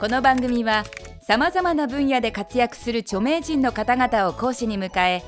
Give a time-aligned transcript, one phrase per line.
[0.00, 0.84] この番組は
[1.20, 5.22] さまざまな分野で活躍する著名人の方々を講師に迎え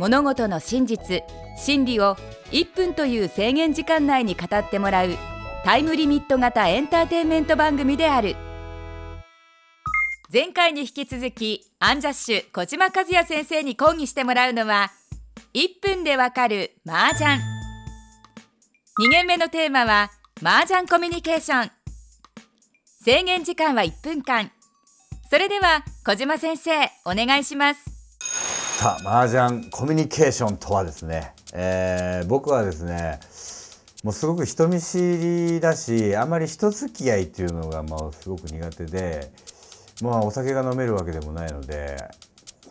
[0.00, 1.22] 物事の真実
[1.56, 2.16] 真理を
[2.50, 5.10] 1分という制限時間内に語ってもらう
[5.64, 8.34] タイムリミット型エンターテインメント番組である。
[10.32, 14.90] 前回に引き続きアンジャッシュ小島和也先生に講義してもらうのは
[15.54, 17.40] 1分でわかる麻雀。
[19.00, 20.10] 2限目のテーマは
[20.42, 21.75] 麻雀コミュニケーション。
[23.06, 24.50] 制限時間は1分間。
[25.30, 26.72] それでは小島先生
[27.04, 27.84] お願いします。
[28.80, 33.20] さあ麻雀コミュニケーションとはですね、えー、僕はですね
[34.02, 39.30] もうすごく人見知りだしあまり人付き合いっていうのがまあすごく苦手で
[40.02, 41.96] まあお酒が飲めるわけでもないので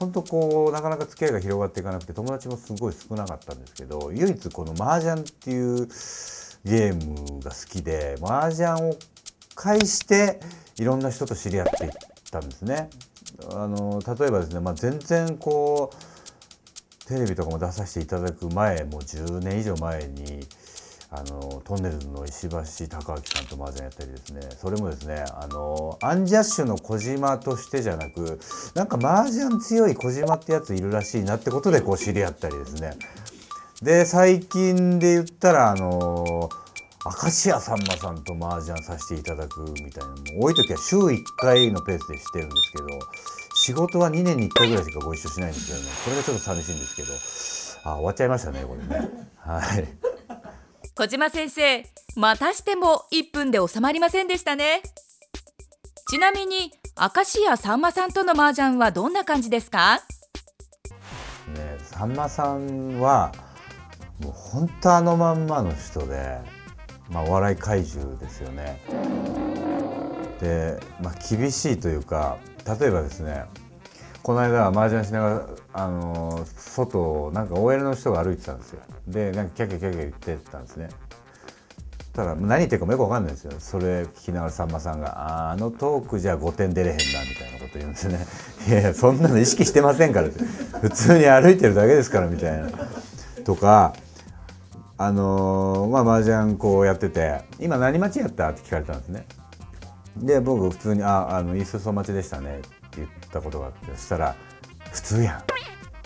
[0.01, 5.87] 本当こうなかなか付き合いが広がっていかなくて友達もすごい少なかったんですけど唯一この麻雀っていう
[6.65, 8.97] ゲームが好きで麻雀を
[9.55, 10.39] 介して
[10.77, 11.91] いろんな人と知り合っていっ
[12.29, 12.89] たんですね。
[13.51, 20.39] あの例えばですね、まあ、全然こうテレビとかも出させていただく前もう10年以上前に
[21.11, 28.39] あのトンネルズの石橋貴明さんと麻雀やったりですねそれもですねあのアンジャッシュの小島としてじゃなく
[28.73, 32.93] なんか麻雀強い小島ってやついるらしいなってことでこう知り合ったりですね
[33.81, 36.49] で最近で言ったらあの
[37.05, 42.87] 明石家さんまさんと麻雀させていただくみたいなもう多い時は週1回のペースでしてるんですけど
[43.55, 45.85] 仕事は2年に1回ぐらいしかご一緒しないんですけどね。
[46.03, 47.07] これがちょっと寂しいんですけど。
[47.89, 49.09] あ終わっちゃいましたねこれね。
[49.37, 49.87] はい。
[50.95, 54.81] 小島先生またしても1分で収まりませんでしたね。
[56.09, 60.01] ちなみに明石家さんまさんとの麻雀はどんな感じですか？
[61.53, 63.31] ねさんまさんは
[64.19, 66.39] もう本当あのまんまの人で
[67.09, 68.81] まあ、お笑い怪獣ですよね。
[70.39, 72.37] で、まあ、厳しいというか
[72.79, 73.45] 例えばですね
[74.23, 78.81] この間麻雀しながらあの外をなんか OL の人が歩いてたんですよ。
[79.07, 80.89] でなんかキャキャキャキャ言ってたんですね。
[82.11, 83.51] ただ何言ってるかもよく分かんないですよ。
[83.59, 88.25] それ聞きながらさんまさんが「あのトークじゃ5点出れへんな」みたいなこと言うんですね。
[88.67, 90.29] いやいやそんなの意識してませんから。
[90.81, 92.69] 普通に歩いてるだけですからみたいな。
[93.43, 93.93] とか
[94.97, 99.25] あのー、まあ麻雀こうやってて「今何待ちやった?」って聞かれたんですね。
[100.17, 104.35] で僕普通に「ああのいすそ待ちでしたね」って言ったことがあってそしたら
[104.91, 105.53] 「普通やん」って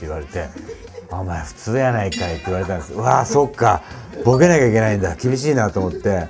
[0.02, 0.48] 言われて
[1.12, 3.82] 「お前普通やないかい」って言われたんですわあそっか
[4.26, 6.28] ボケなきゃいけないんだ厳しいなと思って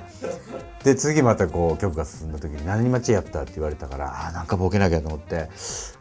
[0.84, 5.48] で次またこう曲が進んだ時に「何待ちやった?」って言われたからあなんかボケなきゃと思って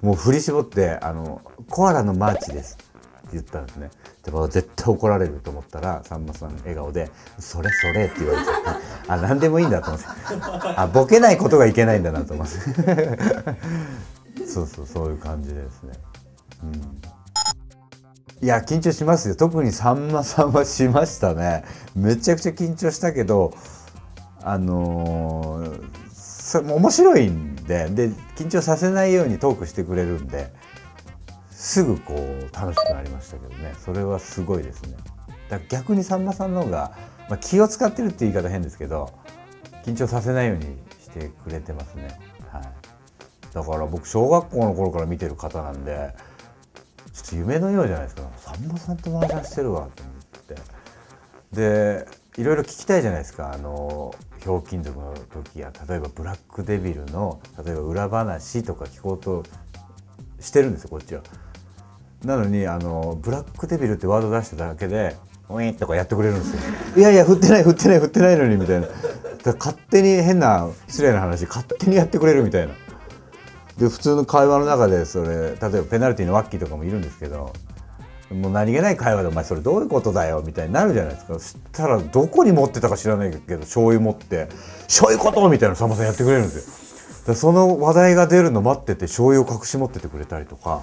[0.02, 2.76] もう振り絞って「あのコアラのマーチです」
[3.20, 3.92] って言ったんですね
[4.24, 7.10] でも絶対怒られると思ったらさんまさん笑顔で
[7.40, 8.52] 「それそれ」って言われて
[9.08, 10.08] あ何でもいいんだと思って。
[10.76, 12.54] あボケないことがいけないんだなと思って。
[14.46, 15.94] そうそうそういう感じですね。
[16.64, 17.02] うん。
[18.42, 19.36] いや緊張しますよ。
[19.36, 21.64] 特にさんまさんはしましたね。
[21.96, 23.54] めちゃくちゃ緊張したけど
[24.42, 30.52] あのー、そ面白いんでで緊張させないようにトークしてくれるんで
[31.60, 33.76] すぐこう楽しくなりましたけどね。
[33.84, 34.96] それはすごいですね。
[35.50, 36.94] だ逆にさんまさんの方が、
[37.28, 39.12] まあ、気を使ってるって言い方変ですけど
[39.84, 42.18] 緊張させないようにしてくれてますね、
[42.50, 42.64] はい、
[43.54, 46.16] だから僕小学校の頃から見てる方なんで
[47.12, 48.22] ちょっと夢のようじゃないですか。
[48.38, 50.56] さんまさんと麻雀してるわと思って。
[51.52, 53.52] でいろいろ聞きたいじゃないですか。
[53.52, 59.44] あのひょうきん族の時や例えばブラックデビルの例えば裏話とか聞こうと
[60.40, 61.22] してるんですよこっちは。
[62.24, 65.16] なのにあのブラックデビルってワード出してただけで
[65.50, 66.60] 「ウィン」とかやってくれるんですよ。
[66.98, 68.88] いやいや振ってない振ってない振ってないのにみたいな。
[69.58, 72.74] 勝手に変な失礼な話勝手にやってくれるみたいな。
[73.78, 77.54] で普通の会話の中でそれ例えばペナルティのワッキーとかもいるんですけど
[78.30, 84.50] もう何気ない会話で「お前それどういうことだよ」みたいになるじゃないですかそしたらどこに持ってたか知らないけど醤油持って
[84.90, 87.34] 「そういうこと!」みたいなさんまさんやってくれるんですよ。
[87.36, 90.82] その話題が出るの待ってて醤油を隠し持っててくれたりとか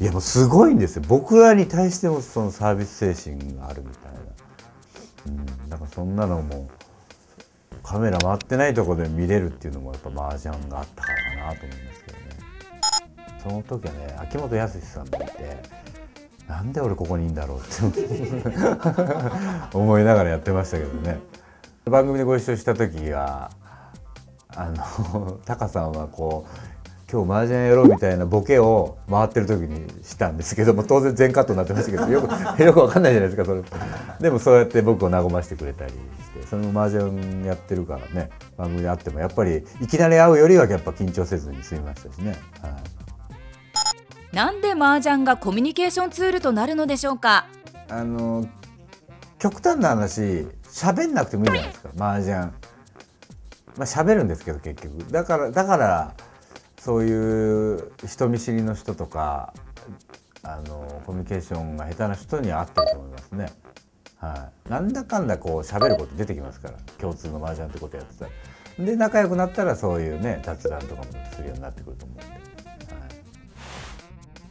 [0.00, 1.02] いやもうすごいんですよ。
[1.06, 6.68] 僕らに対してもそのサービス精神があるみたいな、うん、だかそんなのも
[7.82, 12.24] カメラ回ってないとこで見れるっていうのもやっぱ麻雀があったからかなと思いますけどね。
[13.42, 15.62] その時はね秋元康さんもいて
[16.48, 18.06] なんで俺ここにいいんだろうって
[19.76, 21.20] 思いながらやってましたけどね。
[21.84, 23.50] 番組でご一緒した時は
[24.48, 26.73] あのタカさんはこう
[27.14, 32.24] 今日麻雀やろうみたいなボケを回ってる時にしたんですけども当然全カットになってましたけどよく
[32.60, 33.62] よくわかんないじゃないですかそれ。
[34.20, 35.96] でもそうやって僕を和ましてくれたりし
[36.40, 42.68] てその麻雀やってるからね番組であってもやっぱりいきなり会うよりはやっぱ緊張せずに済みましたしね、は
[44.32, 47.46] い、なんで麻雀がコミュニケーションツールとなるのでしょうか？
[47.88, 48.44] あの
[49.38, 52.36] 極端な話喋んなくてもいいじゃないですか麻雀。
[53.76, 55.12] まあ喋るんですけど結局。
[55.12, 56.14] だからだから
[56.84, 59.54] そういう人見知りの人とか
[60.42, 63.50] あのコミュニケーションが下手な人には合ってると思いますね。
[64.18, 68.30] はい、なんだかんだこう喋ること出てきますから共通の麻雀ってことやってたら。
[68.84, 72.40] で仲良くなったらそういうね雑談とかもするようになってくると思うんで、はい、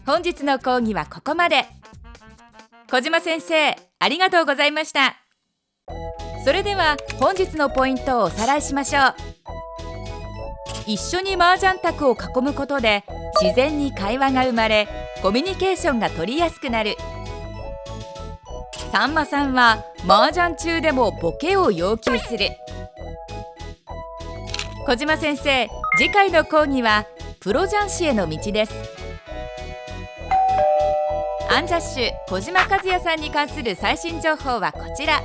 [0.07, 1.67] 本日の講義はここまで。
[2.89, 5.17] 小島先生ありがとうございました。
[6.43, 9.42] それでは本日のポイントをおさらいしましょう。
[10.85, 13.03] 一緒に麻雀卓を囲むことで
[13.41, 14.87] 自然に会話が生まれ
[15.21, 16.95] コミュニケーションが取りやすくなる。
[18.91, 22.49] さんまさんは麻雀中でもボケを要求する。
[24.85, 27.05] 小島先生次回の講義は
[27.39, 28.73] プロ雀士への道です。
[31.49, 35.21] アンジャッシュ小島和也さんに関する最新情報はこちら。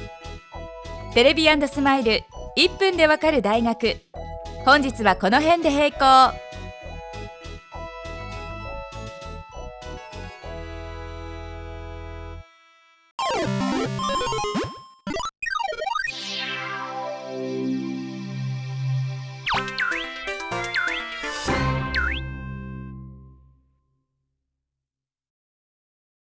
[1.13, 2.23] テレビスマイル
[2.57, 3.95] 1分でわかる大学。
[4.65, 6.33] 本日はこの辺で閉校。